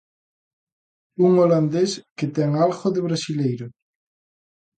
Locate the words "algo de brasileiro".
2.65-3.67